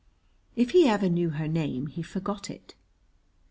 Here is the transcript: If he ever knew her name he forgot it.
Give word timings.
If 0.55 0.71
he 0.71 0.87
ever 0.87 1.07
knew 1.09 1.29
her 1.29 1.47
name 1.47 1.85
he 1.85 2.01
forgot 2.01 2.49
it. 2.49 2.73